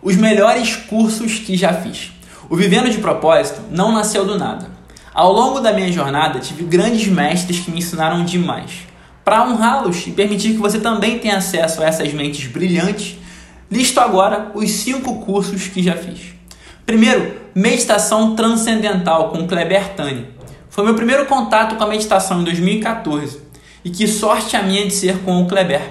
Os 0.00 0.16
melhores 0.16 0.76
cursos 0.76 1.38
que 1.38 1.56
já 1.56 1.72
fiz. 1.72 2.12
O 2.48 2.56
Vivendo 2.56 2.88
de 2.88 2.98
Propósito 2.98 3.60
não 3.70 3.92
nasceu 3.92 4.24
do 4.24 4.38
nada. 4.38 4.70
Ao 5.12 5.32
longo 5.32 5.60
da 5.60 5.72
minha 5.72 5.90
jornada, 5.90 6.38
tive 6.38 6.62
grandes 6.62 7.08
mestres 7.08 7.58
que 7.58 7.70
me 7.70 7.78
ensinaram 7.78 8.24
demais. 8.24 8.86
Para 9.24 9.44
honrá-los 9.44 10.06
e 10.06 10.12
permitir 10.12 10.52
que 10.52 10.58
você 10.58 10.78
também 10.78 11.18
tenha 11.18 11.36
acesso 11.36 11.82
a 11.82 11.86
essas 11.86 12.12
mentes 12.12 12.46
brilhantes, 12.46 13.16
listo 13.70 13.98
agora 13.98 14.52
os 14.54 14.70
cinco 14.70 15.20
cursos 15.20 15.66
que 15.66 15.82
já 15.82 15.96
fiz. 15.96 16.32
Primeiro, 16.86 17.34
Meditação 17.54 18.36
Transcendental 18.36 19.30
com 19.30 19.46
Kleber 19.48 19.94
Tani. 19.94 20.28
Foi 20.70 20.84
meu 20.84 20.94
primeiro 20.94 21.26
contato 21.26 21.74
com 21.74 21.82
a 21.82 21.88
meditação 21.88 22.40
em 22.40 22.44
2014 22.44 23.40
e 23.84 23.90
que 23.90 24.06
sorte 24.06 24.56
a 24.56 24.62
minha 24.62 24.86
de 24.86 24.94
ser 24.94 25.18
com 25.18 25.42
o 25.42 25.46
Kleber. 25.48 25.82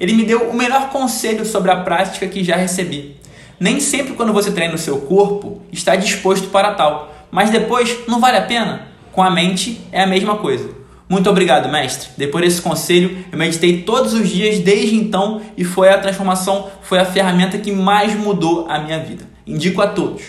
Ele 0.00 0.14
me 0.14 0.24
deu 0.24 0.48
o 0.48 0.56
melhor 0.56 0.88
conselho 0.88 1.44
sobre 1.44 1.70
a 1.70 1.82
prática 1.82 2.26
que 2.26 2.42
já 2.42 2.56
recebi. 2.56 3.20
Nem 3.60 3.78
sempre 3.78 4.14
quando 4.14 4.32
você 4.32 4.50
treina 4.50 4.74
o 4.74 4.78
seu 4.78 5.02
corpo 5.02 5.60
está 5.70 5.94
disposto 5.94 6.48
para 6.48 6.72
tal, 6.72 7.14
mas 7.30 7.50
depois 7.50 7.94
não 8.08 8.18
vale 8.18 8.38
a 8.38 8.42
pena? 8.42 8.88
Com 9.12 9.22
a 9.22 9.30
mente 9.30 9.82
é 9.92 10.02
a 10.02 10.06
mesma 10.06 10.38
coisa. 10.38 10.70
Muito 11.06 11.28
obrigado, 11.28 11.70
mestre. 11.70 12.08
Depois 12.16 12.42
desse 12.42 12.62
conselho, 12.62 13.22
eu 13.30 13.36
meditei 13.36 13.82
todos 13.82 14.14
os 14.14 14.30
dias 14.30 14.60
desde 14.60 14.96
então 14.96 15.42
e 15.58 15.64
foi 15.64 15.90
a 15.90 15.98
transformação, 15.98 16.70
foi 16.80 16.98
a 17.00 17.04
ferramenta 17.04 17.58
que 17.58 17.70
mais 17.70 18.14
mudou 18.14 18.64
a 18.66 18.78
minha 18.78 18.98
vida. 18.98 19.24
Indico 19.46 19.82
a 19.82 19.88
todos. 19.88 20.22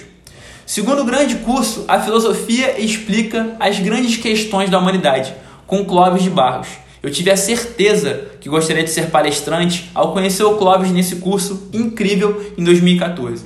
Segundo 0.66 1.06
grande 1.06 1.36
curso, 1.36 1.86
a 1.88 2.02
filosofia 2.02 2.82
explica 2.82 3.56
as 3.62 3.80
grandes 3.80 4.18
questões 4.18 4.70
da 4.70 4.78
humanidade, 4.78 5.34
com 5.66 5.86
Clóvis 5.86 6.24
de 6.24 6.30
Barros. 6.30 6.68
Eu 7.04 7.10
tive 7.10 7.32
a 7.32 7.38
certeza 7.38 8.28
que 8.40 8.48
gostaria 8.48 8.84
de 8.84 8.92
ser 8.92 9.08
palestrante 9.08 9.90
ao 9.94 10.14
conhecer 10.14 10.44
o 10.44 10.56
Clóvis 10.56 10.92
nesse 10.92 11.16
curso 11.16 11.68
incrível 11.74 12.54
em 12.56 12.64
2014. 12.64 13.44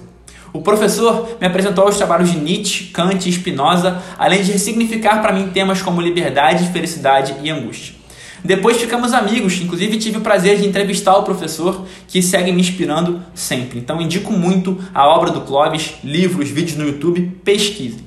O 0.51 0.61
professor 0.61 1.37
me 1.39 1.47
apresentou 1.47 1.87
os 1.87 1.95
trabalhos 1.95 2.31
de 2.31 2.37
Nietzsche, 2.37 2.85
Kant 2.85 3.29
e 3.29 3.31
Spinoza, 3.31 4.01
além 4.17 4.43
de 4.43 4.51
ressignificar 4.51 5.21
para 5.21 5.31
mim 5.31 5.49
temas 5.53 5.81
como 5.81 6.01
liberdade, 6.01 6.69
felicidade 6.73 7.35
e 7.41 7.49
angústia. 7.49 7.95
Depois 8.43 8.77
ficamos 8.77 9.13
amigos, 9.13 9.59
inclusive 9.61 9.97
tive 9.97 10.17
o 10.17 10.21
prazer 10.21 10.59
de 10.59 10.67
entrevistar 10.67 11.15
o 11.17 11.23
professor, 11.23 11.85
que 12.09 12.21
segue 12.21 12.51
me 12.51 12.59
inspirando 12.59 13.21
sempre. 13.33 13.79
Então 13.79 14.01
indico 14.01 14.33
muito 14.33 14.77
a 14.93 15.07
obra 15.07 15.31
do 15.31 15.41
Clóvis, 15.41 15.93
livros, 16.03 16.49
vídeos 16.49 16.77
no 16.77 16.85
YouTube, 16.85 17.39
pesquise. 17.43 18.03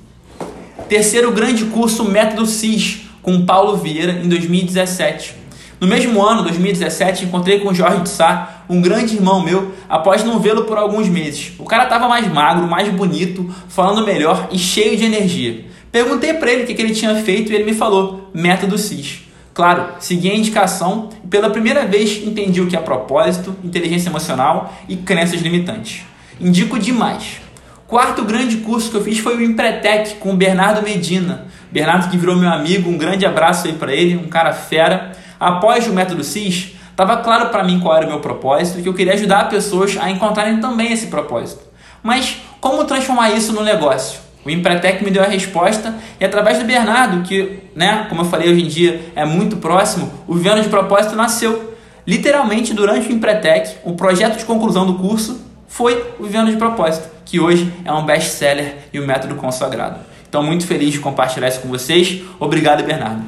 Terceiro 0.90 1.32
grande 1.32 1.64
curso 1.64 2.04
Método 2.04 2.46
CIS, 2.46 3.00
com 3.22 3.44
Paulo 3.44 3.76
Vieira, 3.78 4.12
em 4.12 4.28
2017. 4.28 5.37
No 5.80 5.86
mesmo 5.86 6.20
ano, 6.20 6.42
2017, 6.42 7.26
encontrei 7.26 7.60
com 7.60 7.72
Jorge 7.72 8.02
de 8.02 8.08
Sá, 8.08 8.64
um 8.68 8.80
grande 8.80 9.14
irmão 9.14 9.40
meu, 9.40 9.72
após 9.88 10.24
não 10.24 10.40
vê-lo 10.40 10.64
por 10.64 10.76
alguns 10.76 11.08
meses. 11.08 11.52
O 11.58 11.64
cara 11.64 11.84
estava 11.84 12.08
mais 12.08 12.26
magro, 12.32 12.66
mais 12.66 12.88
bonito, 12.88 13.48
falando 13.68 14.04
melhor 14.04 14.48
e 14.50 14.58
cheio 14.58 14.96
de 14.96 15.04
energia. 15.04 15.66
Perguntei 15.92 16.34
para 16.34 16.50
ele 16.50 16.64
o 16.64 16.66
que, 16.66 16.82
ele 16.82 16.94
tinha 16.94 17.14
feito 17.22 17.52
e 17.52 17.54
ele 17.54 17.64
me 17.64 17.74
falou: 17.74 18.28
método 18.34 18.76
CIS. 18.76 19.20
Claro, 19.54 19.86
segui 19.98 20.30
a 20.30 20.36
indicação 20.36 21.10
e 21.24 21.26
pela 21.26 21.50
primeira 21.50 21.86
vez 21.86 22.24
entendi 22.24 22.60
o 22.60 22.66
que 22.66 22.76
é 22.76 22.80
propósito, 22.80 23.56
inteligência 23.64 24.08
emocional 24.08 24.72
e 24.88 24.96
crenças 24.96 25.40
limitantes. 25.40 26.02
Indico 26.40 26.78
demais. 26.78 27.40
Quarto 27.88 28.22
grande 28.22 28.58
curso 28.58 28.90
que 28.90 28.98
eu 28.98 29.02
fiz 29.02 29.18
foi 29.18 29.34
o 29.38 29.42
Empretec 29.42 30.16
com 30.16 30.34
o 30.34 30.36
Bernardo 30.36 30.82
Medina. 30.82 31.46
Bernardo 31.72 32.10
que 32.10 32.18
virou 32.18 32.36
meu 32.36 32.50
amigo, 32.50 32.90
um 32.90 32.98
grande 32.98 33.24
abraço 33.24 33.66
aí 33.66 33.72
para 33.72 33.94
ele, 33.94 34.14
um 34.14 34.28
cara 34.28 34.52
fera. 34.52 35.12
Após 35.40 35.86
o 35.86 35.94
método 35.94 36.22
CIS, 36.22 36.76
estava 36.90 37.16
claro 37.16 37.48
para 37.48 37.64
mim 37.64 37.80
qual 37.80 37.96
era 37.96 38.04
o 38.04 38.10
meu 38.10 38.20
propósito 38.20 38.78
e 38.78 38.82
que 38.82 38.90
eu 38.90 38.92
queria 38.92 39.14
ajudar 39.14 39.48
pessoas 39.48 39.96
a 39.98 40.10
encontrarem 40.10 40.60
também 40.60 40.92
esse 40.92 41.06
propósito. 41.06 41.62
Mas 42.02 42.36
como 42.60 42.84
transformar 42.84 43.30
isso 43.30 43.54
no 43.54 43.62
negócio? 43.62 44.20
O 44.44 44.50
Empretec 44.50 45.02
me 45.02 45.10
deu 45.10 45.22
a 45.22 45.26
resposta 45.26 45.94
e 46.20 46.24
através 46.26 46.58
do 46.58 46.66
Bernardo, 46.66 47.22
que, 47.22 47.58
né, 47.74 48.04
como 48.10 48.20
eu 48.20 48.26
falei 48.26 48.52
hoje 48.52 48.64
em 48.64 48.68
dia, 48.68 49.00
é 49.16 49.24
muito 49.24 49.56
próximo, 49.56 50.12
o 50.26 50.34
Vivendo 50.34 50.60
de 50.60 50.68
Propósito 50.68 51.16
nasceu. 51.16 51.74
Literalmente, 52.06 52.74
durante 52.74 53.08
o 53.08 53.12
Empretec, 53.12 53.76
o 53.82 53.94
projeto 53.94 54.36
de 54.36 54.44
conclusão 54.44 54.84
do 54.84 54.96
curso 54.96 55.40
foi 55.66 56.04
o 56.18 56.24
Vivendo 56.24 56.50
de 56.50 56.58
Propósito, 56.58 57.16
que 57.28 57.38
hoje 57.38 57.70
é 57.84 57.92
um 57.92 58.06
best-seller 58.06 58.78
e 58.90 58.98
um 58.98 59.06
método 59.06 59.34
consagrado. 59.34 60.00
Então, 60.26 60.42
muito 60.42 60.66
feliz 60.66 60.92
de 60.92 60.98
compartilhar 60.98 61.48
isso 61.48 61.60
com 61.60 61.68
vocês. 61.68 62.22
Obrigado, 62.40 62.82
Bernardo. 62.82 63.22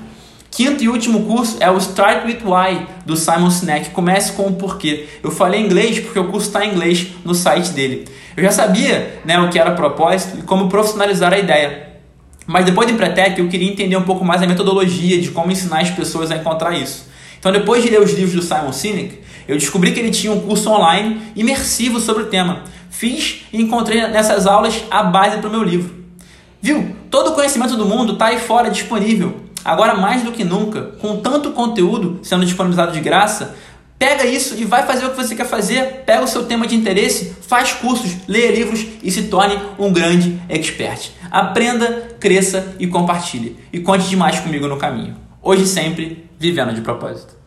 Quinto 0.50 0.82
e 0.82 0.88
último 0.88 1.26
curso 1.26 1.58
é 1.60 1.70
o 1.70 1.76
Start 1.76 2.24
with 2.24 2.38
Why 2.42 2.86
do 3.04 3.14
Simon 3.14 3.50
Sinek. 3.50 3.90
Comece 3.90 4.32
com 4.32 4.46
o 4.46 4.54
porquê. 4.54 5.06
Eu 5.22 5.30
falei 5.30 5.60
inglês 5.60 6.00
porque 6.00 6.18
o 6.18 6.28
curso 6.28 6.48
está 6.48 6.64
em 6.64 6.72
inglês 6.72 7.08
no 7.24 7.34
site 7.34 7.70
dele. 7.70 8.08
Eu 8.36 8.42
já 8.42 8.50
sabia 8.50 9.20
né, 9.24 9.38
o 9.38 9.48
que 9.50 9.58
era 9.58 9.72
propósito 9.72 10.38
e 10.38 10.42
como 10.42 10.68
profissionalizar 10.68 11.32
a 11.32 11.38
ideia. 11.38 11.90
Mas 12.46 12.64
depois 12.64 12.88
do 12.88 12.94
Empretec 12.94 13.38
eu 13.38 13.48
queria 13.48 13.70
entender 13.70 13.96
um 13.96 14.02
pouco 14.02 14.24
mais 14.24 14.42
a 14.42 14.46
metodologia 14.46 15.20
de 15.20 15.30
como 15.30 15.52
ensinar 15.52 15.82
as 15.82 15.90
pessoas 15.90 16.30
a 16.30 16.36
encontrar 16.36 16.76
isso. 16.76 17.06
Então 17.38 17.52
depois 17.52 17.82
de 17.82 17.90
ler 17.90 18.00
os 18.00 18.12
livros 18.12 18.34
do 18.34 18.42
Simon 18.42 18.72
Sinek, 18.72 19.20
eu 19.46 19.56
descobri 19.56 19.92
que 19.92 20.00
ele 20.00 20.10
tinha 20.10 20.32
um 20.32 20.40
curso 20.40 20.68
online 20.70 21.20
imersivo 21.36 22.00
sobre 22.00 22.24
o 22.24 22.26
tema. 22.26 22.64
Fiz 23.00 23.46
e 23.50 23.62
encontrei 23.62 24.06
nessas 24.08 24.46
aulas 24.46 24.84
a 24.90 25.02
base 25.02 25.38
para 25.38 25.48
o 25.48 25.50
meu 25.50 25.62
livro. 25.62 26.04
Viu? 26.60 26.94
Todo 27.10 27.30
o 27.30 27.32
conhecimento 27.32 27.74
do 27.74 27.86
mundo 27.86 28.12
está 28.12 28.26
aí 28.26 28.38
fora 28.38 28.68
disponível. 28.68 29.40
Agora, 29.64 29.94
mais 29.94 30.22
do 30.22 30.32
que 30.32 30.44
nunca, 30.44 30.82
com 31.00 31.16
tanto 31.16 31.52
conteúdo 31.52 32.20
sendo 32.22 32.44
disponibilizado 32.44 32.92
de 32.92 33.00
graça, 33.00 33.56
pega 33.98 34.26
isso 34.26 34.54
e 34.54 34.66
vai 34.66 34.86
fazer 34.86 35.06
o 35.06 35.10
que 35.12 35.16
você 35.16 35.34
quer 35.34 35.46
fazer. 35.46 36.02
Pega 36.04 36.24
o 36.24 36.28
seu 36.28 36.44
tema 36.44 36.66
de 36.66 36.76
interesse, 36.76 37.34
faz 37.40 37.72
cursos, 37.72 38.14
leia 38.28 38.52
livros 38.52 38.84
e 39.02 39.10
se 39.10 39.28
torne 39.28 39.58
um 39.78 39.90
grande 39.90 40.38
expert. 40.46 41.12
Aprenda, 41.30 42.16
cresça 42.20 42.76
e 42.78 42.86
compartilhe. 42.86 43.56
E 43.72 43.80
conte 43.80 44.10
demais 44.10 44.40
comigo 44.40 44.68
no 44.68 44.76
caminho. 44.76 45.16
Hoje 45.42 45.66
sempre, 45.66 46.28
vivendo 46.38 46.74
de 46.74 46.82
propósito. 46.82 47.39